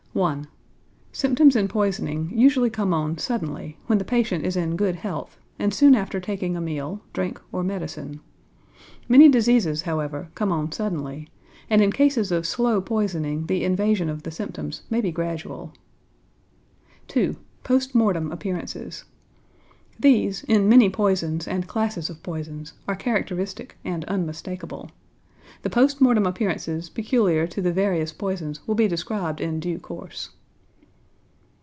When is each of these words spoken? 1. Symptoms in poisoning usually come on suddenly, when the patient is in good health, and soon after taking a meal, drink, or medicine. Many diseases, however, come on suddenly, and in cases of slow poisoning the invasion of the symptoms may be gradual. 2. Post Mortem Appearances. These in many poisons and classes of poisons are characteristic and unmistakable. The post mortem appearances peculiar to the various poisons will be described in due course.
1. 0.13 0.45
Symptoms 1.13 1.55
in 1.55 1.69
poisoning 1.69 2.29
usually 2.37 2.69
come 2.69 2.93
on 2.93 3.17
suddenly, 3.17 3.77
when 3.85 3.97
the 3.97 4.03
patient 4.03 4.43
is 4.43 4.57
in 4.57 4.75
good 4.75 4.97
health, 4.97 5.37
and 5.57 5.73
soon 5.73 5.95
after 5.95 6.19
taking 6.19 6.57
a 6.57 6.59
meal, 6.59 6.99
drink, 7.13 7.39
or 7.53 7.63
medicine. 7.63 8.19
Many 9.07 9.29
diseases, 9.29 9.83
however, 9.83 10.27
come 10.35 10.51
on 10.51 10.73
suddenly, 10.73 11.29
and 11.69 11.81
in 11.81 11.93
cases 11.93 12.29
of 12.29 12.45
slow 12.45 12.81
poisoning 12.81 13.45
the 13.45 13.63
invasion 13.63 14.09
of 14.09 14.23
the 14.23 14.31
symptoms 14.31 14.81
may 14.89 14.99
be 14.99 15.13
gradual. 15.13 15.71
2. 17.07 17.37
Post 17.63 17.95
Mortem 17.95 18.33
Appearances. 18.33 19.05
These 19.97 20.43
in 20.43 20.67
many 20.67 20.89
poisons 20.89 21.47
and 21.47 21.67
classes 21.69 22.09
of 22.09 22.21
poisons 22.21 22.73
are 22.85 22.97
characteristic 22.97 23.77
and 23.85 24.03
unmistakable. 24.09 24.91
The 25.63 25.69
post 25.69 26.01
mortem 26.01 26.25
appearances 26.25 26.89
peculiar 26.89 27.45
to 27.45 27.61
the 27.61 27.73
various 27.73 28.11
poisons 28.13 28.65
will 28.67 28.73
be 28.73 28.87
described 28.87 29.39
in 29.41 29.59
due 29.59 29.79
course. 29.79 30.31